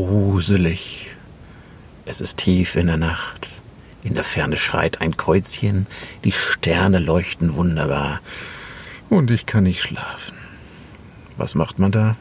gruselig. 0.00 1.10
Es 2.06 2.22
ist 2.22 2.38
tief 2.38 2.74
in 2.76 2.86
der 2.86 2.96
Nacht. 2.96 3.62
In 4.02 4.14
der 4.14 4.24
Ferne 4.24 4.56
schreit 4.56 5.02
ein 5.02 5.18
Kreuzchen, 5.18 5.86
die 6.24 6.32
Sterne 6.32 7.00
leuchten 7.00 7.54
wunderbar. 7.54 8.20
Und 9.10 9.30
ich 9.30 9.44
kann 9.44 9.64
nicht 9.64 9.82
schlafen. 9.82 10.38
Was 11.36 11.54
macht 11.54 11.78
man 11.78 11.92
da? 11.92 12.16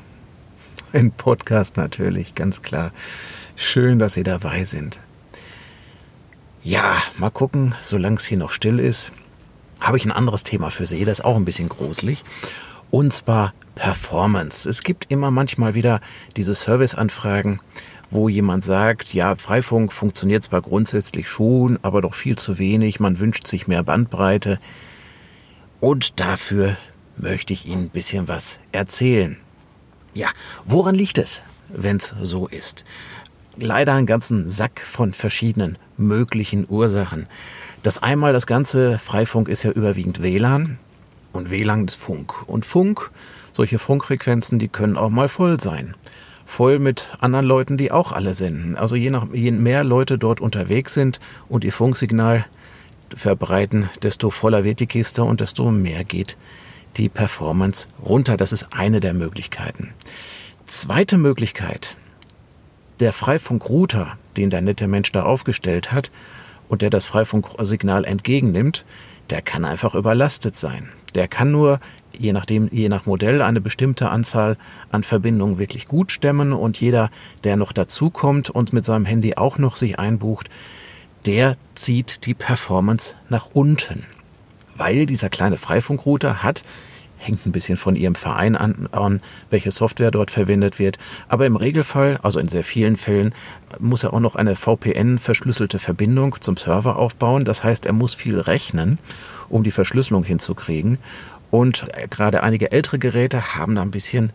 Ein 0.91 1.11
Podcast 1.11 1.77
natürlich, 1.77 2.35
ganz 2.35 2.61
klar. 2.61 2.91
Schön, 3.55 3.97
dass 3.97 4.13
Sie 4.13 4.23
dabei 4.23 4.65
sind. 4.65 4.99
Ja, 6.61 6.97
mal 7.17 7.29
gucken, 7.29 7.75
solange 7.81 8.17
es 8.17 8.25
hier 8.25 8.37
noch 8.37 8.51
still 8.51 8.79
ist, 8.79 9.13
habe 9.79 9.95
ich 9.95 10.03
ein 10.03 10.11
anderes 10.11 10.43
Thema 10.43 10.69
für 10.69 10.85
Sie, 10.85 11.05
das 11.05 11.19
ist 11.19 11.25
auch 11.25 11.37
ein 11.37 11.45
bisschen 11.45 11.69
gruselig. 11.69 12.25
Und 12.91 13.13
zwar 13.13 13.53
Performance. 13.75 14.67
Es 14.67 14.83
gibt 14.83 15.05
immer 15.09 15.31
manchmal 15.31 15.73
wieder 15.73 16.01
diese 16.35 16.55
Serviceanfragen, 16.55 17.61
wo 18.11 18.27
jemand 18.27 18.63
sagt, 18.63 19.13
ja, 19.13 19.35
Freifunk 19.35 19.93
funktioniert 19.93 20.43
zwar 20.43 20.61
grundsätzlich 20.61 21.29
schon, 21.29 21.79
aber 21.81 22.01
doch 22.01 22.15
viel 22.15 22.37
zu 22.37 22.57
wenig, 22.57 22.99
man 22.99 23.19
wünscht 23.19 23.47
sich 23.47 23.67
mehr 23.67 23.83
Bandbreite. 23.83 24.59
Und 25.79 26.19
dafür 26.19 26.77
möchte 27.15 27.53
ich 27.53 27.65
Ihnen 27.65 27.83
ein 27.83 27.89
bisschen 27.89 28.27
was 28.27 28.59
erzählen. 28.71 29.37
Ja, 30.13 30.29
woran 30.65 30.95
liegt 30.95 31.17
es, 31.17 31.41
wenn 31.69 31.97
es 31.97 32.15
so 32.21 32.47
ist? 32.47 32.83
Leider 33.55 33.93
einen 33.93 34.07
ganzen 34.07 34.49
Sack 34.49 34.81
von 34.81 35.13
verschiedenen 35.13 35.77
möglichen 35.95 36.65
Ursachen. 36.67 37.27
Das 37.83 38.01
einmal, 38.01 38.33
das 38.33 38.47
ganze 38.47 38.97
Freifunk 38.97 39.47
ist 39.47 39.63
ja 39.63 39.71
überwiegend 39.71 40.21
WLAN 40.21 40.79
und 41.31 41.49
WLAN 41.49 41.85
ist 41.85 41.95
Funk. 41.95 42.47
Und 42.47 42.65
Funk 42.65 43.11
solche 43.53 43.79
Funkfrequenzen, 43.79 44.59
die 44.59 44.67
können 44.67 44.97
auch 44.97 45.09
mal 45.09 45.29
voll 45.29 45.59
sein. 45.59 45.95
Voll 46.45 46.79
mit 46.79 47.13
anderen 47.19 47.45
Leuten, 47.45 47.77
die 47.77 47.91
auch 47.91 48.11
alle 48.11 48.33
senden. 48.33 48.75
Also 48.75 48.95
je, 48.95 49.09
nach, 49.09 49.31
je 49.33 49.51
mehr 49.51 49.83
Leute 49.83 50.17
dort 50.17 50.41
unterwegs 50.41 50.93
sind 50.93 51.19
und 51.47 51.63
ihr 51.63 51.73
Funksignal 51.73 52.45
verbreiten, 53.15 53.89
desto 54.01 54.29
voller 54.29 54.63
wird 54.63 54.79
die 54.79 54.87
Kiste 54.87 55.23
und 55.23 55.41
desto 55.41 55.71
mehr 55.71 56.03
geht 56.03 56.37
die 56.97 57.09
Performance 57.09 57.87
runter. 58.03 58.37
Das 58.37 58.51
ist 58.51 58.67
eine 58.71 58.99
der 58.99 59.13
Möglichkeiten. 59.13 59.93
Zweite 60.65 61.17
Möglichkeit, 61.17 61.97
der 62.99 63.13
Freifunkrouter, 63.13 64.17
den 64.37 64.49
der 64.49 64.61
nette 64.61 64.87
Mensch 64.87 65.11
da 65.11 65.23
aufgestellt 65.23 65.91
hat 65.91 66.11
und 66.69 66.81
der 66.81 66.89
das 66.89 67.03
Freifunksignal 67.03 68.05
entgegennimmt, 68.05 68.85
der 69.29 69.41
kann 69.41 69.65
einfach 69.65 69.93
überlastet 69.93 70.55
sein. 70.55 70.89
Der 71.13 71.27
kann 71.27 71.51
nur 71.51 71.79
je 72.17 72.33
nachdem, 72.33 72.69
je 72.71 72.89
nach 72.89 73.05
Modell 73.05 73.41
eine 73.41 73.61
bestimmte 73.61 74.09
Anzahl 74.09 74.57
an 74.91 75.03
Verbindungen 75.03 75.57
wirklich 75.57 75.87
gut 75.87 76.11
stemmen 76.11 76.53
und 76.53 76.79
jeder, 76.79 77.09
der 77.43 77.55
noch 77.55 77.71
dazukommt 77.71 78.49
und 78.49 78.73
mit 78.73 78.85
seinem 78.85 79.05
Handy 79.05 79.35
auch 79.35 79.57
noch 79.57 79.75
sich 79.75 79.99
einbucht, 79.99 80.49
der 81.25 81.57
zieht 81.75 82.25
die 82.25 82.33
Performance 82.33 83.15
nach 83.29 83.49
unten. 83.53 84.05
Weil 84.75 85.05
dieser 85.05 85.29
kleine 85.29 85.57
Freifunkrouter 85.57 86.43
hat 86.43 86.63
hängt 87.19 87.45
ein 87.45 87.51
bisschen 87.51 87.77
von 87.77 87.95
ihrem 87.95 88.15
Verein 88.15 88.55
an, 88.55 88.89
an, 88.91 89.21
welche 89.49 89.71
Software 89.71 90.09
dort 90.09 90.31
verwendet 90.31 90.79
wird. 90.79 90.97
Aber 91.27 91.45
im 91.45 91.55
Regelfall, 91.55 92.17
also 92.23 92.39
in 92.39 92.47
sehr 92.47 92.63
vielen 92.63 92.95
Fällen, 92.95 93.35
muss 93.77 94.03
er 94.03 94.13
auch 94.13 94.19
noch 94.19 94.35
eine 94.35 94.55
VPN-verschlüsselte 94.55 95.77
Verbindung 95.77 96.35
zum 96.39 96.57
Server 96.57 96.97
aufbauen. 96.97 97.45
Das 97.45 97.63
heißt, 97.63 97.85
er 97.85 97.93
muss 97.93 98.15
viel 98.15 98.39
rechnen, 98.39 98.97
um 99.49 99.63
die 99.63 99.71
Verschlüsselung 99.71 100.23
hinzukriegen. 100.23 100.97
Und 101.51 101.87
gerade 102.09 102.41
einige 102.41 102.71
ältere 102.71 102.99
Geräte 102.99 103.55
haben 103.55 103.75
da 103.75 103.81
ein 103.81 103.91
bisschen 103.91 104.31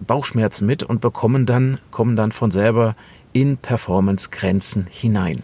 Bauchschmerzen 0.00 0.66
mit 0.66 0.82
und 0.82 1.00
bekommen 1.00 1.46
dann, 1.46 1.78
kommen 1.90 2.14
dann 2.14 2.32
von 2.32 2.50
selber 2.50 2.94
in 3.32 3.56
Performance-Grenzen 3.56 4.86
hinein. 4.88 5.42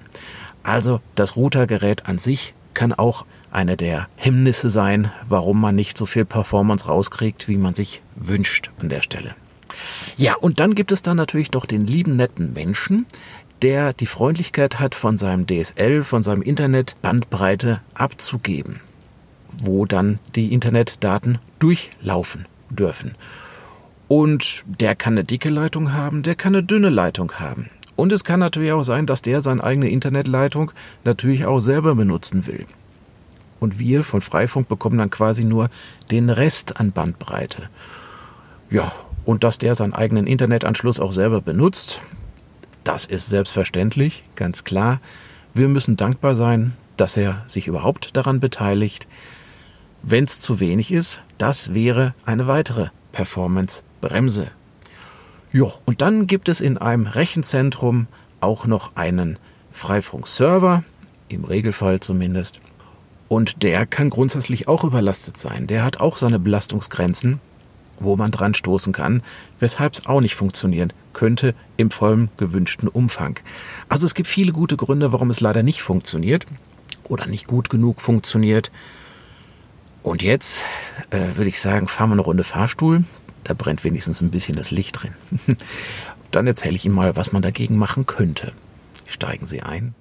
Also 0.63 1.01
das 1.15 1.37
Routergerät 1.37 2.07
an 2.07 2.19
sich 2.19 2.55
kann 2.73 2.93
auch 2.93 3.27
eine 3.55 3.77
der 3.77 4.09
Hemmnisse 4.17 4.71
sein, 4.71 5.11
warum 5.29 5.61
man 5.61 5.75
nicht 5.75 5.97
so 5.97 6.07
viel 6.07 6.25
Performance 6.25 6.87
rauskriegt, 6.87 7.49
wie 7.49 7.57
man 7.57 7.75
sich 7.75 8.03
wünscht 8.17 8.71
an 8.79 8.89
der 8.89 9.03
Stelle. 9.03 9.35
Ja, 10.17 10.35
und 10.35 10.61
dann 10.61 10.75
gibt 10.75 10.93
es 10.93 11.03
dann 11.03 11.17
natürlich 11.17 11.51
doch 11.51 11.67
den 11.67 11.87
lieben 11.87 12.17
netten 12.17 12.53
Menschen, 12.53 13.07
der 13.63 13.93
die 13.93 14.07
Freundlichkeit 14.07 14.79
hat, 14.79 14.95
von 14.95 15.19
seinem 15.19 15.47
DSL, 15.47 16.05
von 16.05 16.23
seinem 16.23 16.43
Internet 16.43 16.97
Bandbreite 17.03 17.81
abzugeben 17.95 18.81
wo 19.63 19.87
dann 19.87 20.19
die 20.35 20.53
Internetdaten 20.53 21.39
durchlaufen 21.59 22.47
dürfen. 22.71 23.15
Und 24.09 24.65
der 24.81 24.95
kann 24.95 25.15
eine 25.15 25.25
dicke 25.25 25.49
Leitung 25.49 25.93
haben, 25.93 26.23
der 26.23 26.35
kann 26.35 26.55
eine 26.55 26.65
dünne 26.65 26.91
Leitung 26.91 27.33
haben. 27.39 27.71
Und 27.97 28.13
es 28.13 28.25
kann 28.25 28.41
natürlich 28.41 28.73
auch 28.73 28.83
sein, 28.83 29.07
dass 29.07 29.23
der 29.23 29.41
seine 29.43 29.63
eigene 29.63 29.89
Internetleitung 29.89 30.73
natürlich 31.05 31.47
auch 31.47 31.61
selber 31.61 31.95
benutzen 31.95 32.47
will. 32.47 32.67
Und 33.65 33.79
wir 33.79 34.05
von 34.05 34.21
Freifunk 34.21 34.69
bekommen 34.69 34.99
dann 34.99 35.09
quasi 35.09 35.43
nur 35.43 35.71
den 36.11 36.29
Rest 36.29 36.79
an 36.79 36.93
Bandbreite. 36.93 37.71
Ja, 38.69 38.93
und 39.25 39.43
dass 39.43 39.57
der 39.57 39.75
seinen 39.75 39.95
eigenen 39.95 40.27
Internetanschluss 40.27 41.01
auch 41.01 41.15
selber 41.15 41.41
benutzt, 41.41 42.03
das 42.85 43.07
ist 43.07 43.31
selbstverständlich, 43.31 44.25
ganz 44.37 44.65
klar. 44.65 45.01
Wir 45.55 45.69
müssen 45.69 45.97
dankbar 45.97 46.37
sein, 46.37 46.75
dass 46.99 47.17
er 47.17 47.43
sich 47.47 47.67
überhaupt 47.67 48.15
daran 48.15 48.39
beteiligt. 48.39 49.07
Wenn 50.03 50.25
es 50.25 50.41
zu 50.41 50.61
wenig 50.61 50.93
ist, 50.93 51.23
das 51.39 51.73
wäre 51.73 52.13
eine 52.27 52.47
weitere 52.47 52.89
Performance-Bremse. 53.13 54.49
Ja, 55.55 55.73
und 55.87 56.03
dann 56.03 56.27
gibt 56.27 56.51
es 56.51 56.61
in 56.61 56.77
einem 56.77 57.07
Rechenzentrum 57.07 58.09
auch 58.43 58.67
noch 58.67 58.95
einen 58.95 59.39
Freifunk-Server, 59.73 60.85
im 61.31 61.45
Regelfall 61.45 62.01
zumindest. 62.01 62.61
Und 63.35 63.65
der 63.65 63.85
kann 63.85 64.11
grundsätzlich 64.11 64.69
auch 64.69 64.85
überlastet 64.85 65.37
sein. 65.37 65.67
Der 65.67 65.83
hat 65.83 65.99
auch 65.99 66.19
seine 66.19 66.39
Belastungsgrenzen, 66.39 67.41
wo 67.99 68.15
man 68.15 68.31
dran 68.31 68.55
stoßen 68.55 68.93
kann, 68.93 69.25
weshalb 69.59 69.95
es 69.95 70.07
auch 70.07 70.21
nicht 70.21 70.37
funktionieren 70.37 70.93
könnte 71.15 71.53
im 71.77 71.91
vollen 71.91 72.31
gewünschten 72.37 72.89
Umfang. 72.89 73.41
Also 73.89 74.07
es 74.07 74.15
gibt 74.15 74.29
viele 74.29 74.53
gute 74.53 74.77
Gründe, 74.77 75.13
warum 75.13 75.31
es 75.31 75.41
leider 75.41 75.65
nicht 75.65 75.83
funktioniert 75.83 76.47
oder 77.09 77.27
nicht 77.27 77.49
gut 77.49 77.71
genug 77.71 78.01
funktioniert. 78.01 78.71
Und 80.05 80.23
jetzt 80.23 80.61
äh, 81.11 81.35
würde 81.35 81.49
ich 81.49 81.61
sagen, 81.61 81.89
fahren 81.89 82.11
wir 82.11 82.15
eine 82.15 82.23
Runde 82.23 82.45
Fahrstuhl. 82.45 83.03
Da 83.43 83.55
brennt 83.55 83.83
wenigstens 83.83 84.21
ein 84.21 84.31
bisschen 84.31 84.55
das 84.55 84.71
Licht 84.71 85.03
drin. 85.03 85.15
Dann 86.31 86.47
erzähle 86.47 86.77
ich 86.77 86.85
Ihnen 86.85 86.95
mal, 86.95 87.17
was 87.17 87.33
man 87.33 87.43
dagegen 87.43 87.79
machen 87.79 88.07
könnte. 88.07 88.53
Steigen 89.09 89.47
Sie 89.47 89.61
ein. 89.61 89.97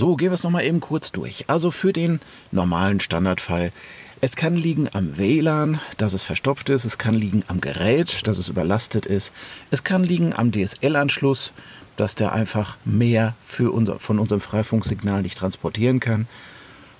So, 0.00 0.16
gehen 0.16 0.30
wir 0.30 0.34
es 0.34 0.44
nochmal 0.44 0.64
eben 0.64 0.80
kurz 0.80 1.12
durch. 1.12 1.44
Also 1.48 1.70
für 1.70 1.92
den 1.92 2.20
normalen 2.52 3.00
Standardfall. 3.00 3.70
Es 4.22 4.34
kann 4.34 4.54
liegen 4.54 4.88
am 4.94 5.18
WLAN, 5.18 5.78
dass 5.98 6.14
es 6.14 6.22
verstopft 6.22 6.70
ist. 6.70 6.86
Es 6.86 6.96
kann 6.96 7.12
liegen 7.12 7.44
am 7.48 7.60
Gerät, 7.60 8.26
dass 8.26 8.38
es 8.38 8.48
überlastet 8.48 9.04
ist. 9.04 9.30
Es 9.70 9.84
kann 9.84 10.02
liegen 10.02 10.32
am 10.32 10.52
DSL-Anschluss, 10.52 11.52
dass 11.98 12.14
der 12.14 12.32
einfach 12.32 12.78
mehr 12.86 13.34
für 13.44 13.72
unser, 13.72 13.98
von 13.98 14.18
unserem 14.18 14.40
Freifunksignal 14.40 15.20
nicht 15.20 15.36
transportieren 15.36 16.00
kann. 16.00 16.26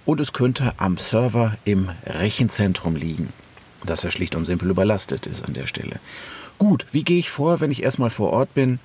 Und 0.04 0.20
es 0.20 0.34
könnte 0.34 0.74
am 0.76 0.98
Server 0.98 1.56
im 1.64 1.88
Rechenzentrum 2.04 2.96
liegen, 2.96 3.32
dass 3.86 4.04
er 4.04 4.10
schlicht 4.10 4.34
und 4.34 4.44
simpel 4.44 4.68
überlastet 4.68 5.24
ist 5.24 5.42
an 5.42 5.54
der 5.54 5.66
Stelle. 5.66 6.00
Gut, 6.58 6.84
wie 6.92 7.04
gehe 7.04 7.18
ich 7.18 7.30
vor, 7.30 7.60
wenn 7.60 7.70
ich 7.70 7.82
erstmal 7.82 8.10
vor 8.10 8.30
Ort 8.30 8.52
bin? 8.52 8.78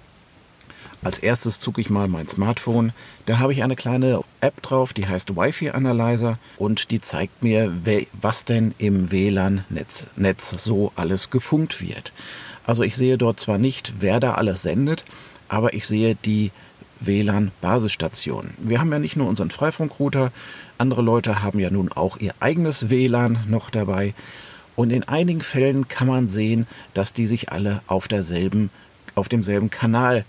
Als 1.05 1.19
erstes 1.19 1.59
zucke 1.59 1.81
ich 1.81 1.91
mal 1.91 2.07
mein 2.07 2.27
Smartphone. 2.27 2.91
Da 3.27 3.37
habe 3.37 3.53
ich 3.53 3.61
eine 3.61 3.75
kleine 3.75 4.21
App 4.41 4.59
drauf, 4.63 4.91
die 4.91 5.05
heißt 5.05 5.35
Wi-Fi 5.35 5.69
Analyzer 5.69 6.39
und 6.57 6.89
die 6.89 6.99
zeigt 6.99 7.43
mir, 7.43 7.71
was 8.19 8.43
denn 8.43 8.73
im 8.79 9.11
WLAN-Netz 9.11 10.07
Netz 10.15 10.49
so 10.49 10.91
alles 10.95 11.29
gefunkt 11.29 11.79
wird. 11.79 12.11
Also 12.65 12.81
ich 12.81 12.95
sehe 12.95 13.19
dort 13.19 13.39
zwar 13.39 13.59
nicht, 13.59 13.93
wer 13.99 14.19
da 14.19 14.33
alles 14.33 14.63
sendet, 14.63 15.05
aber 15.47 15.75
ich 15.75 15.85
sehe 15.85 16.15
die 16.15 16.51
WLAN-Basisstation. 17.01 18.55
Wir 18.57 18.79
haben 18.79 18.91
ja 18.91 18.97
nicht 18.97 19.15
nur 19.15 19.27
unseren 19.27 19.51
Freifunkrouter, 19.51 20.31
andere 20.79 21.03
Leute 21.03 21.43
haben 21.43 21.59
ja 21.59 21.69
nun 21.69 21.91
auch 21.91 22.17
ihr 22.17 22.33
eigenes 22.39 22.89
WLAN 22.89 23.43
noch 23.47 23.69
dabei. 23.69 24.15
Und 24.75 24.91
in 24.91 25.03
einigen 25.03 25.41
Fällen 25.41 25.87
kann 25.87 26.07
man 26.07 26.27
sehen, 26.27 26.65
dass 26.95 27.13
die 27.13 27.27
sich 27.27 27.51
alle 27.51 27.83
auf 27.85 28.07
derselben 28.07 28.71
auf 29.13 29.29
demselben 29.29 29.69
Kanal 29.69 30.25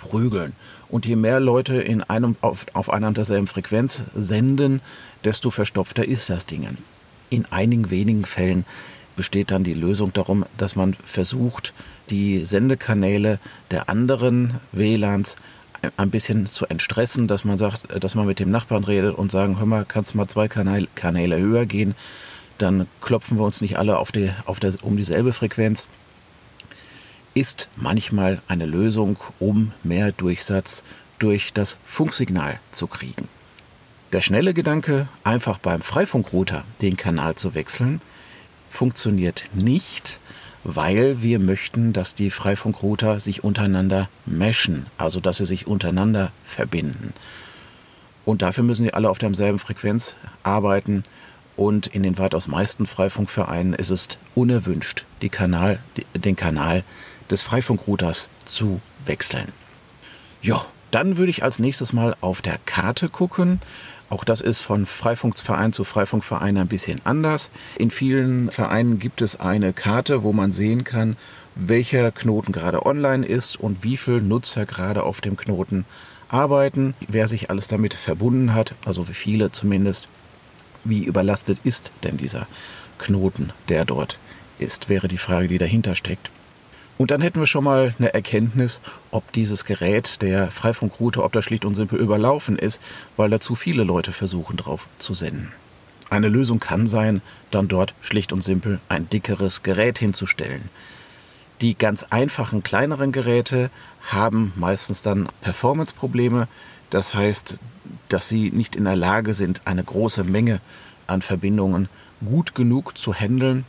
herumprügeln. 0.00 0.52
Und 0.88 1.06
je 1.06 1.16
mehr 1.16 1.40
Leute 1.40 1.76
in 1.76 2.02
einem, 2.02 2.36
auf, 2.40 2.66
auf 2.72 2.90
einer 2.90 3.08
und 3.08 3.16
derselben 3.16 3.46
Frequenz 3.46 4.02
senden, 4.14 4.80
desto 5.24 5.50
verstopfter 5.50 6.06
ist 6.06 6.30
das 6.30 6.46
Ding. 6.46 6.66
In 7.28 7.46
einigen 7.50 7.90
wenigen 7.90 8.24
Fällen 8.24 8.64
besteht 9.16 9.50
dann 9.50 9.64
die 9.64 9.74
Lösung 9.74 10.12
darum, 10.12 10.44
dass 10.56 10.76
man 10.76 10.94
versucht, 11.04 11.72
die 12.08 12.44
Sendekanäle 12.44 13.38
der 13.70 13.88
anderen 13.88 14.54
WLANs 14.72 15.36
ein 15.96 16.10
bisschen 16.10 16.46
zu 16.46 16.66
entstressen, 16.66 17.26
dass 17.26 17.44
man 17.44 17.56
sagt, 17.56 17.82
dass 18.02 18.14
man 18.14 18.26
mit 18.26 18.38
dem 18.38 18.50
Nachbarn 18.50 18.84
redet 18.84 19.16
und 19.16 19.32
sagen, 19.32 19.58
hör 19.58 19.66
mal, 19.66 19.84
kannst 19.86 20.14
du 20.14 20.18
mal 20.18 20.28
zwei 20.28 20.48
Kanäle, 20.48 20.88
Kanäle 20.94 21.38
höher 21.38 21.66
gehen, 21.66 21.94
dann 22.58 22.86
klopfen 23.00 23.38
wir 23.38 23.44
uns 23.44 23.60
nicht 23.60 23.78
alle 23.78 23.98
auf 23.98 24.12
die, 24.12 24.30
auf 24.44 24.60
der, 24.60 24.74
um 24.82 24.96
dieselbe 24.96 25.32
Frequenz. 25.32 25.88
Ist 27.34 27.68
manchmal 27.76 28.42
eine 28.48 28.66
Lösung, 28.66 29.16
um 29.38 29.72
mehr 29.82 30.12
Durchsatz 30.12 30.82
durch 31.18 31.52
das 31.52 31.78
Funksignal 31.84 32.58
zu 32.72 32.86
kriegen. 32.86 33.28
Der 34.12 34.20
schnelle 34.20 34.54
Gedanke, 34.54 35.08
einfach 35.22 35.58
beim 35.58 35.82
Freifunkrouter 35.82 36.64
den 36.82 36.96
Kanal 36.96 37.36
zu 37.36 37.54
wechseln, 37.54 38.00
funktioniert 38.68 39.50
nicht, 39.54 40.18
weil 40.64 41.22
wir 41.22 41.38
möchten, 41.38 41.92
dass 41.92 42.14
die 42.14 42.30
Freifunkrouter 42.30 43.20
sich 43.20 43.44
untereinander 43.44 44.08
meshen, 44.26 44.86
also 44.98 45.20
dass 45.20 45.36
sie 45.36 45.46
sich 45.46 45.66
untereinander 45.66 46.32
verbinden. 46.44 47.14
Und 48.24 48.42
dafür 48.42 48.64
müssen 48.64 48.84
die 48.84 48.94
alle 48.94 49.08
auf 49.08 49.18
derselben 49.18 49.58
Frequenz 49.58 50.16
arbeiten. 50.42 51.02
Und 51.56 51.88
in 51.88 52.02
den 52.02 52.18
weitaus 52.18 52.48
meisten 52.48 52.86
Freifunkvereinen 52.86 53.74
ist 53.74 53.90
es 53.90 54.08
unerwünscht, 54.34 55.04
Kanal, 55.30 55.78
den 56.14 56.36
Kanal 56.36 56.84
des 57.30 57.42
Freifunkrouters 57.42 58.30
zu 58.44 58.80
wechseln. 59.04 59.52
Ja, 60.42 60.64
dann 60.90 61.16
würde 61.16 61.30
ich 61.30 61.42
als 61.42 61.58
nächstes 61.58 61.92
mal 61.92 62.16
auf 62.20 62.42
der 62.42 62.58
Karte 62.66 63.08
gucken. 63.08 63.60
Auch 64.08 64.24
das 64.24 64.40
ist 64.40 64.58
von 64.58 64.86
Freifunkverein 64.86 65.72
zu 65.72 65.84
Freifunkverein 65.84 66.58
ein 66.58 66.66
bisschen 66.66 67.00
anders. 67.04 67.50
In 67.78 67.90
vielen 67.90 68.50
Vereinen 68.50 68.98
gibt 68.98 69.22
es 69.22 69.38
eine 69.38 69.72
Karte, 69.72 70.24
wo 70.24 70.32
man 70.32 70.52
sehen 70.52 70.82
kann, 70.82 71.16
welcher 71.54 72.10
Knoten 72.10 72.52
gerade 72.52 72.84
online 72.86 73.24
ist 73.24 73.58
und 73.58 73.84
wie 73.84 73.96
viele 73.96 74.22
Nutzer 74.22 74.66
gerade 74.66 75.04
auf 75.04 75.20
dem 75.20 75.36
Knoten 75.36 75.84
arbeiten, 76.28 76.94
wer 77.08 77.28
sich 77.28 77.50
alles 77.50 77.68
damit 77.68 77.94
verbunden 77.94 78.54
hat, 78.54 78.74
also 78.84 79.08
wie 79.08 79.14
viele 79.14 79.52
zumindest. 79.52 80.08
Wie 80.82 81.04
überlastet 81.04 81.58
ist 81.62 81.92
denn 82.02 82.16
dieser 82.16 82.46
Knoten, 82.98 83.52
der 83.68 83.84
dort 83.84 84.18
ist, 84.58 84.88
wäre 84.88 85.08
die 85.08 85.18
Frage, 85.18 85.46
die 85.46 85.58
dahinter 85.58 85.94
steckt. 85.94 86.30
Und 87.00 87.10
dann 87.10 87.22
hätten 87.22 87.40
wir 87.40 87.46
schon 87.46 87.64
mal 87.64 87.94
eine 87.98 88.12
Erkenntnis, 88.12 88.82
ob 89.10 89.32
dieses 89.32 89.64
Gerät, 89.64 90.20
der 90.20 90.48
Freifunkrouter, 90.50 91.24
ob 91.24 91.32
das 91.32 91.46
schlicht 91.46 91.64
und 91.64 91.74
simpel 91.74 91.98
überlaufen 91.98 92.58
ist, 92.58 92.82
weil 93.16 93.30
da 93.30 93.40
zu 93.40 93.54
viele 93.54 93.84
Leute 93.84 94.12
versuchen 94.12 94.58
drauf 94.58 94.86
zu 94.98 95.14
senden. 95.14 95.50
Eine 96.10 96.28
Lösung 96.28 96.60
kann 96.60 96.88
sein, 96.88 97.22
dann 97.50 97.68
dort 97.68 97.94
schlicht 98.02 98.34
und 98.34 98.44
simpel 98.44 98.80
ein 98.90 99.08
dickeres 99.08 99.62
Gerät 99.62 99.98
hinzustellen. 99.98 100.68
Die 101.62 101.74
ganz 101.74 102.02
einfachen 102.10 102.62
kleineren 102.62 103.12
Geräte 103.12 103.70
haben 104.10 104.52
meistens 104.56 105.00
dann 105.00 105.30
Performance-Probleme. 105.40 106.48
Das 106.90 107.14
heißt, 107.14 107.60
dass 108.10 108.28
sie 108.28 108.50
nicht 108.50 108.76
in 108.76 108.84
der 108.84 108.96
Lage 108.96 109.32
sind, 109.32 109.62
eine 109.64 109.84
große 109.84 110.22
Menge 110.22 110.60
an 111.06 111.22
Verbindungen 111.22 111.88
gut 112.22 112.54
genug 112.54 112.98
zu 112.98 113.14
handeln, 113.14 113.64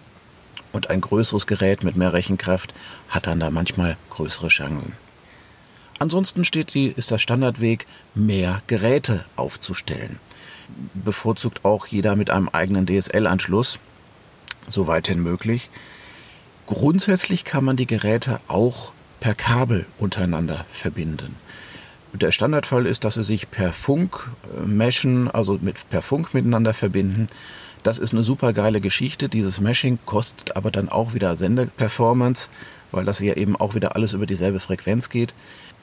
und 0.71 0.89
ein 0.89 1.01
größeres 1.01 1.47
Gerät 1.47 1.83
mit 1.83 1.95
mehr 1.95 2.13
Rechenkraft 2.13 2.73
hat 3.09 3.27
dann 3.27 3.39
da 3.39 3.49
manchmal 3.49 3.97
größere 4.09 4.47
Chancen. 4.47 4.93
Ansonsten 5.99 6.45
steht 6.45 6.73
die, 6.73 6.87
ist 6.87 7.11
der 7.11 7.19
Standardweg, 7.19 7.85
mehr 8.15 8.63
Geräte 8.67 9.25
aufzustellen. 9.35 10.19
Bevorzugt 10.93 11.63
auch 11.63 11.85
jeder 11.87 12.15
mit 12.15 12.29
einem 12.29 12.49
eigenen 12.49 12.87
DSL-Anschluss, 12.87 13.79
soweithin 14.67 15.21
möglich. 15.21 15.69
Grundsätzlich 16.65 17.43
kann 17.43 17.65
man 17.65 17.75
die 17.75 17.85
Geräte 17.85 18.39
auch 18.47 18.93
per 19.19 19.35
Kabel 19.35 19.85
untereinander 19.99 20.65
verbinden. 20.71 21.35
Der 22.13 22.31
Standardfall 22.31 22.85
ist, 22.87 23.03
dass 23.03 23.13
sie 23.13 23.23
sich 23.23 23.51
per 23.51 23.71
Funk 23.71 24.29
äh, 24.57 24.61
meshen, 24.65 25.29
also 25.29 25.59
mit, 25.61 25.89
per 25.89 26.01
Funk 26.01 26.33
miteinander 26.33 26.73
verbinden. 26.73 27.27
Das 27.83 27.97
ist 27.97 28.13
eine 28.13 28.23
super 28.23 28.53
geile 28.53 28.79
Geschichte. 28.79 29.27
Dieses 29.27 29.59
Meshing 29.59 29.97
kostet 30.05 30.55
aber 30.55 30.69
dann 30.69 30.89
auch 30.89 31.13
wieder 31.13 31.35
Sendeperformance, 31.35 32.49
weil 32.91 33.05
das 33.05 33.19
ja 33.19 33.33
eben 33.33 33.55
auch 33.55 33.73
wieder 33.73 33.95
alles 33.95 34.13
über 34.13 34.27
dieselbe 34.27 34.59
Frequenz 34.59 35.09
geht. 35.09 35.33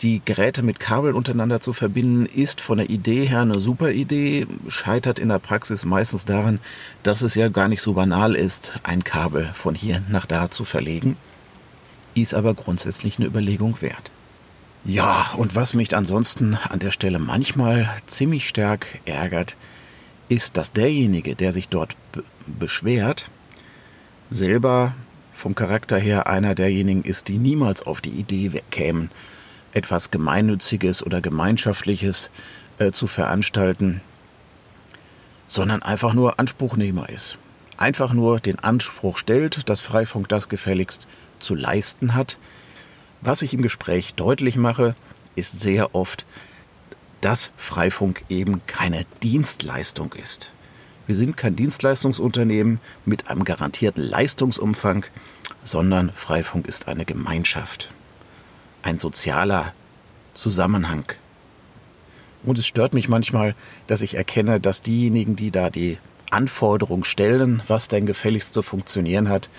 Die 0.03 0.23
Geräte 0.25 0.63
mit 0.63 0.79
Kabel 0.79 1.13
untereinander 1.15 1.61
zu 1.61 1.73
verbinden, 1.73 2.27
ist 2.27 2.61
von 2.61 2.79
der 2.79 2.89
Idee 2.89 3.27
her 3.27 3.41
eine 3.41 3.59
super 3.59 3.91
Idee, 3.91 4.47
scheitert 4.69 5.19
in 5.19 5.29
der 5.29 5.41
Praxis 5.41 5.85
meistens 5.85 6.25
daran, 6.25 6.61
dass 7.03 7.23
es 7.23 7.35
ja 7.35 7.49
gar 7.49 7.67
nicht 7.67 7.83
so 7.83 7.95
banal 7.95 8.37
ist, 8.37 8.75
ein 8.85 9.03
Kabel 9.03 9.51
von 9.53 9.75
hier 9.75 10.03
nach 10.09 10.27
da 10.27 10.51
zu 10.51 10.65
verlegen. 10.65 11.17
Ist 12.15 12.35
aber 12.35 12.55
grundsätzlich 12.55 13.19
eine 13.19 13.27
Überlegung 13.27 13.81
wert. 13.83 14.13
Ja, 14.85 15.33
und 15.37 15.57
was 15.57 15.75
mich 15.75 15.97
ansonsten 15.97 16.57
an 16.69 16.79
der 16.79 16.93
Stelle 16.93 17.19
manchmal 17.19 17.91
ziemlich 18.07 18.49
stark 18.49 18.87
ärgert, 19.05 19.57
ist, 20.29 20.57
dass 20.57 20.73
derjenige, 20.73 21.35
der 21.35 21.53
sich 21.53 21.69
dort 21.69 21.97
beschwert, 22.47 23.31
selber 24.31 24.95
vom 25.33 25.55
Charakter 25.55 25.99
her 25.99 26.27
einer 26.27 26.55
derjenigen 26.55 27.03
ist, 27.03 27.29
die 27.29 27.39
niemals 27.39 27.83
auf 27.83 28.01
die 28.01 28.11
Idee 28.11 28.51
kämen, 28.71 29.11
etwas 29.73 30.11
Gemeinnütziges 30.11 31.05
oder 31.05 31.21
Gemeinschaftliches 31.21 32.31
äh, 32.79 32.91
zu 32.91 33.07
veranstalten, 33.07 34.01
sondern 35.47 35.83
einfach 35.83 36.15
nur 36.15 36.39
Anspruchnehmer 36.39 37.09
ist. 37.09 37.39
Einfach 37.77 38.13
nur 38.13 38.41
den 38.41 38.59
Anspruch 38.59 39.19
stellt, 39.19 39.69
dass 39.69 39.81
Freifunk 39.81 40.29
das 40.29 40.49
gefälligst 40.49 41.07
zu 41.39 41.55
leisten 41.55 42.15
hat. 42.15 42.39
Was 43.21 43.43
ich 43.43 43.55
im 43.55 43.63
Gespräch 43.63 44.15
deutlich 44.15 44.57
mache, 44.57 44.95
ist 45.37 45.61
sehr 45.61 45.95
oft, 45.95 46.27
dass 47.21 47.53
Freifunk 47.57 48.25
eben 48.29 48.63
keine 48.67 49.05
Dienstleistung 49.23 50.13
ist. 50.13 50.53
Wir 51.07 51.15
sind 51.15 51.37
kein 51.37 51.57
Dienstleistungsunternehmen 51.57 52.81
mit 53.05 53.29
einem 53.29 53.45
garantierten 53.45 54.03
Leistungsumfang, 54.05 55.07
sondern 55.63 56.13
Freifunk 56.13 56.67
ist 56.67 56.87
eine 56.87 57.05
Gemeinschaft, 57.05 57.93
ein 58.83 58.99
sozialer 58.99 59.73
Zusammenhang. 60.35 61.05
Und 62.45 62.59
es 62.59 62.67
stört 62.67 62.95
mich 62.95 63.09
manchmal, 63.09 63.55
dass 63.87 64.03
ich 64.03 64.15
erkenne, 64.15 64.61
dass 64.61 64.81
diejenigen, 64.83 65.35
die 65.35 65.51
da 65.51 65.71
die 65.71 65.99
Anforderung 66.31 67.05
stellen, 67.05 67.63
was 67.67 67.89
denn 67.89 68.07
gefälligst 68.07 68.53
zu 68.53 68.63
funktionieren 68.63 69.29
hat, 69.29 69.51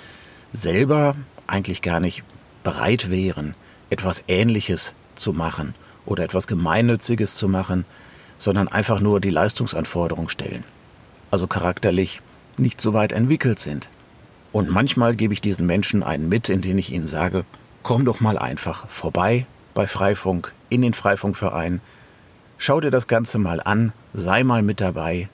selber 0.53 1.15
eigentlich 1.47 1.81
gar 1.81 1.99
nicht 1.99 2.23
bereit 2.63 3.09
wären, 3.09 3.55
etwas 3.89 4.23
Ähnliches 4.27 4.93
zu 5.15 5.33
machen 5.33 5.73
oder 6.09 6.23
etwas 6.23 6.47
Gemeinnütziges 6.47 7.35
zu 7.35 7.47
machen, 7.47 7.85
sondern 8.37 8.67
einfach 8.67 8.99
nur 8.99 9.21
die 9.21 9.29
Leistungsanforderung 9.29 10.29
stellen. 10.29 10.63
Also 11.31 11.47
charakterlich 11.47 12.21
nicht 12.57 12.81
so 12.81 12.93
weit 12.93 13.11
entwickelt 13.11 13.59
sind. 13.59 13.89
Und 14.51 14.69
manchmal 14.69 15.15
gebe 15.15 15.33
ich 15.33 15.41
diesen 15.41 15.65
Menschen 15.65 16.03
einen 16.03 16.27
mit, 16.27 16.49
indem 16.49 16.77
ich 16.77 16.91
ihnen 16.91 17.07
sage, 17.07 17.45
komm 17.83 18.05
doch 18.05 18.19
mal 18.19 18.37
einfach 18.37 18.89
vorbei 18.89 19.45
bei 19.73 19.85
Freifunk, 19.85 20.53
in 20.69 20.81
den 20.81 20.93
Freifunkverein, 20.93 21.81
schau 22.57 22.81
dir 22.81 22.91
das 22.91 23.07
Ganze 23.07 23.37
mal 23.37 23.61
an, 23.61 23.93
sei 24.13 24.43
mal 24.43 24.61
mit 24.61 24.81
dabei 24.81 25.29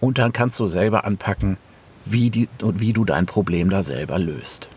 und 0.00 0.18
dann 0.18 0.32
kannst 0.32 0.60
du 0.60 0.66
selber 0.66 1.04
anpacken, 1.04 1.56
wie, 2.04 2.30
die, 2.30 2.48
wie 2.60 2.92
du 2.92 3.04
dein 3.04 3.26
Problem 3.26 3.70
da 3.70 3.82
selber 3.82 4.18
löst. 4.18 4.70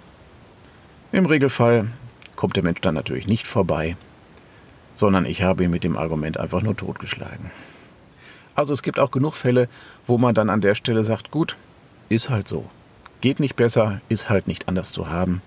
Im 1.11 1.25
Regelfall 1.25 1.87
kommt 2.35 2.55
der 2.55 2.63
Mensch 2.63 2.81
dann 2.81 2.95
natürlich 2.95 3.27
nicht 3.27 3.47
vorbei, 3.47 3.97
sondern 4.95 5.25
ich 5.25 5.43
habe 5.43 5.65
ihn 5.65 5.71
mit 5.71 5.83
dem 5.83 5.97
Argument 5.97 6.39
einfach 6.39 6.63
nur 6.63 6.75
totgeschlagen. 6.75 7.51
Also 8.55 8.73
es 8.73 8.81
gibt 8.81 8.97
auch 8.97 9.11
genug 9.11 9.35
Fälle, 9.35 9.67
wo 10.07 10.17
man 10.17 10.33
dann 10.33 10.49
an 10.49 10.61
der 10.61 10.73
Stelle 10.73 11.03
sagt, 11.03 11.29
gut, 11.29 11.57
ist 12.09 12.29
halt 12.29 12.47
so. 12.47 12.65
Geht 13.21 13.39
nicht 13.39 13.55
besser, 13.55 14.01
ist 14.09 14.29
halt 14.29 14.47
nicht 14.47 14.67
anders 14.67 14.91
zu 14.91 15.09
haben. 15.09 15.41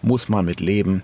Muss 0.00 0.28
man 0.28 0.44
mit 0.46 0.60
leben. 0.60 1.02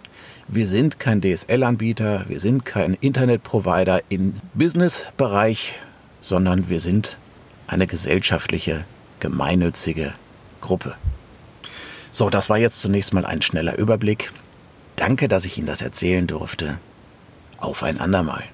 Wir 0.48 0.66
sind 0.68 1.00
kein 1.00 1.20
DSL-Anbieter, 1.20 2.24
wir 2.28 2.40
sind 2.40 2.64
kein 2.64 2.94
Internetprovider 2.94 4.00
im 4.08 4.34
Business-Bereich, 4.54 5.74
sondern 6.20 6.68
wir 6.68 6.80
sind 6.80 7.18
eine 7.66 7.86
gesellschaftliche, 7.86 8.84
gemeinnützige 9.18 10.14
Gruppe. 10.60 10.94
So, 12.12 12.30
das 12.30 12.48
war 12.48 12.58
jetzt 12.58 12.80
zunächst 12.80 13.12
mal 13.12 13.26
ein 13.26 13.42
schneller 13.42 13.76
Überblick. 13.76 14.32
Danke, 14.94 15.28
dass 15.28 15.44
ich 15.44 15.58
Ihnen 15.58 15.66
das 15.66 15.82
erzählen 15.82 16.26
durfte. 16.26 16.78
Auf 17.58 17.82
ein 17.82 18.00
andermal. 18.00 18.44